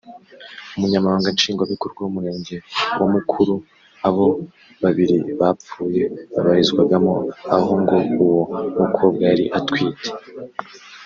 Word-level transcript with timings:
umunyamabanga 0.75 1.27
nshingwabikorwa 1.35 1.99
w’umurenge 2.01 2.55
wa 2.99 3.07
Mukuru 3.13 3.53
abo 4.07 4.27
babiri 4.83 5.17
bapfuye 5.39 6.03
babarizwagamo 6.33 7.13
aho 7.55 7.71
ngo 7.81 7.97
uwo 8.23 8.41
mukobwa 8.81 9.21
yari 9.31 9.45
atwite 9.57 10.09